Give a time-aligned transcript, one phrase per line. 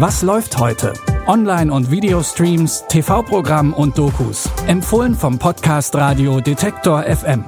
[0.00, 0.92] Was läuft heute?
[1.26, 4.48] Online- und Videostreams, TV-Programm und Dokus.
[4.68, 7.44] Empfohlen vom Podcast Radio Detektor FM.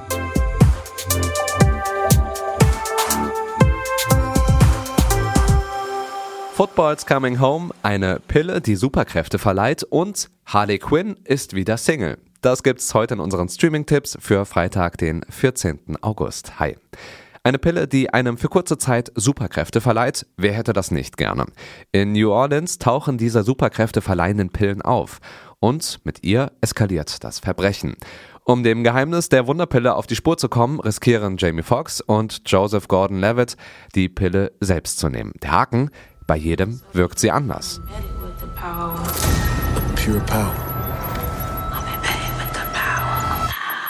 [6.51, 12.17] Football's Coming Home, eine Pille, die Superkräfte verleiht und Harley Quinn ist wieder Single.
[12.41, 15.99] Das gibt's heute in unseren Streaming-Tipps für Freitag, den 14.
[16.01, 16.59] August.
[16.59, 16.75] Hi.
[17.43, 20.27] Eine Pille, die einem für kurze Zeit Superkräfte verleiht.
[20.37, 21.47] Wer hätte das nicht gerne?
[21.91, 25.19] In New Orleans tauchen diese Superkräfte verleihenden Pillen auf.
[25.59, 27.95] Und mit ihr eskaliert das Verbrechen.
[28.43, 32.87] Um dem Geheimnis der Wunderpille auf die Spur zu kommen, riskieren Jamie Foxx und Joseph
[32.87, 33.57] Gordon-Levitt,
[33.95, 35.33] die Pille selbst zu nehmen.
[35.41, 35.89] Der Haken,
[36.27, 37.81] bei jedem wirkt sie anders.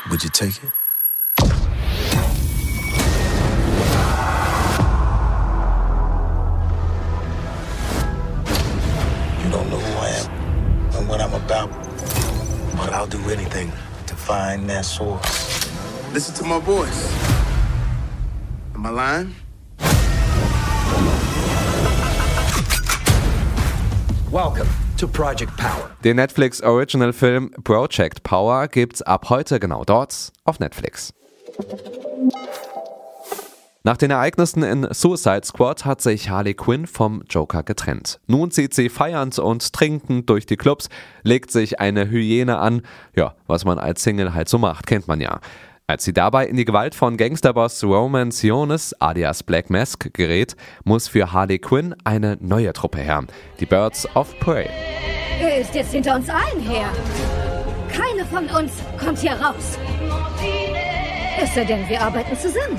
[0.09, 0.80] Would you take it?
[11.21, 11.69] What I'm about,
[12.77, 13.71] but I'll do anything
[14.07, 15.69] to find that source.
[16.13, 17.13] Listen to my voice.
[18.75, 19.35] Am I lying?
[24.31, 25.91] Welcome to Project Power.
[26.03, 31.13] Den Netflix Original Film Project Power gibt's ab heute genau dort auf Netflix.
[33.83, 38.19] Nach den Ereignissen in Suicide Squad hat sich Harley Quinn vom Joker getrennt.
[38.27, 40.87] Nun zieht sie feiernd und trinkend durch die Clubs,
[41.23, 42.83] legt sich eine Hyäne an.
[43.15, 45.39] Ja, was man als Single halt so macht, kennt man ja.
[45.87, 51.07] Als sie dabei in die Gewalt von Gangsterboss Roman Sionis alias Black Mask gerät, muss
[51.07, 53.25] für Harley Quinn eine neue Truppe her.
[53.59, 54.69] Die Birds of Prey.
[55.41, 56.91] Er ist jetzt hinter uns allen her.
[57.91, 58.73] Keine von uns
[59.03, 59.79] kommt hier raus.
[61.41, 62.77] Es sei denn, wir arbeiten zusammen.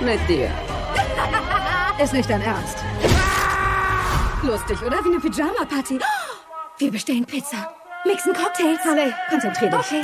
[0.00, 0.50] Mit dir.
[2.02, 2.76] Ist nicht dein Ernst.
[4.42, 4.98] Lustig, oder?
[5.04, 5.98] Wie eine Pyjama-Party.
[6.78, 7.74] Wir bestellen Pizza.
[8.04, 8.78] Mixen Cocktails.
[8.84, 9.78] Harley, konzentrier dich.
[9.78, 10.02] Okay.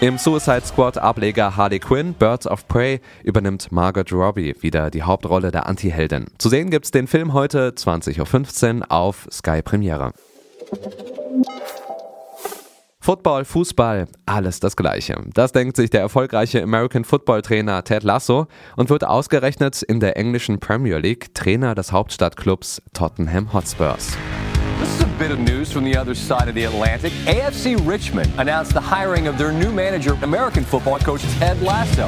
[0.00, 5.50] Im Suicide Squad Ableger Harley Quinn, Birds of Prey, übernimmt Margot Robbie wieder die Hauptrolle
[5.50, 6.26] der Anti-Heldin.
[6.38, 10.14] Zu sehen gibt's den Film heute 20.15 Uhr auf Sky Premiere.
[13.02, 15.16] Football, Fußball, alles das Gleiche.
[15.32, 18.46] Das denkt sich der erfolgreiche American Football Trainer Ted Lasso
[18.76, 24.18] und wird ausgerechnet in der englischen Premier League Trainer des Hauptstadtclubs Tottenham Hotspurs.
[24.78, 27.12] This is a bit of news from the other side of the Atlantic.
[27.24, 32.06] AFC Richmond announced the hiring of their new manager, American football coach Ted Lasso.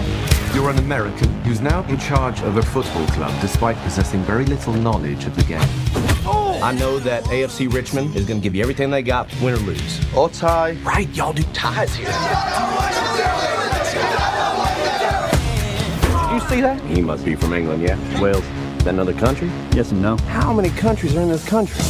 [0.55, 4.75] You're an American who's now in charge of a football club despite possessing very little
[4.75, 6.42] knowledge of the game.
[6.63, 9.57] I know that AFC Richmond is going to give you everything they got, win or
[9.57, 10.01] lose.
[10.15, 10.77] Or tie.
[10.85, 12.07] Right, y'all do ties here.
[16.31, 16.81] Did you see that?
[16.83, 17.99] He must be from England, yeah?
[18.21, 18.45] Wales.
[18.79, 19.51] Is that another country?
[19.75, 20.17] Yes and no.
[20.29, 21.83] How many countries are in this country?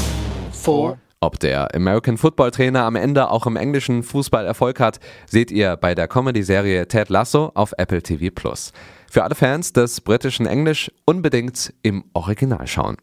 [0.53, 0.99] Four.
[1.21, 5.77] Ob der American Football Trainer am Ende auch im englischen Fußball Erfolg hat, seht ihr
[5.77, 8.73] bei der Comedy-Serie Ted Lasso auf Apple TV Plus.
[9.11, 12.97] Für alle Fans des britischen Englisch unbedingt im Original schauen.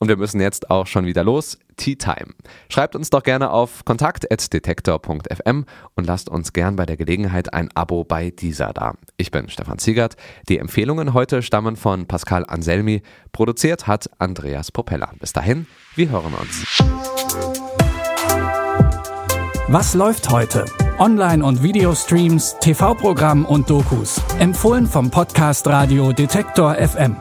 [0.00, 1.58] Und wir müssen jetzt auch schon wieder los.
[1.76, 2.32] Tea Time.
[2.70, 8.04] Schreibt uns doch gerne auf kontakt.detektor.fm und lasst uns gern bei der Gelegenheit ein Abo
[8.04, 8.94] bei dieser da.
[9.18, 10.16] Ich bin Stefan Ziegert.
[10.48, 13.02] Die Empfehlungen heute stammen von Pascal Anselmi.
[13.32, 15.12] Produziert hat Andreas Popella.
[15.20, 15.66] Bis dahin,
[15.96, 16.82] wir hören uns.
[19.68, 20.64] Was läuft heute?
[20.98, 24.20] Online- und Videostreams, TV-Programm und Dokus.
[24.38, 27.16] Empfohlen vom Podcast Radio Detektor FM.